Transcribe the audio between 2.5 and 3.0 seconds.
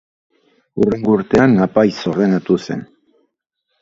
zen.